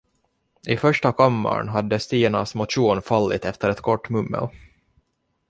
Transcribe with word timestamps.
I 0.67 0.77
första 0.77 1.11
kammaren 1.13 1.69
hade 1.69 1.99
Stinas 1.99 2.55
motion 2.55 3.01
fallit 3.01 3.45
efter 3.45 3.69
ett 3.69 3.81
kort 3.81 4.09
mummel. 4.09 4.47